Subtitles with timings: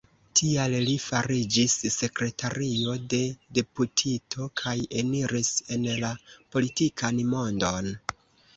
[0.39, 3.19] Tial li fariĝis sekretario de
[3.59, 6.13] deputito, kaj eniris en la
[6.57, 7.95] politikan mondon.